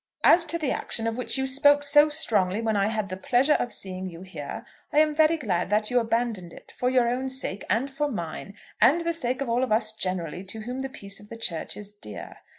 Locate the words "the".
0.57-0.71, 3.09-3.15, 9.01-9.13, 10.81-10.89, 11.29-11.37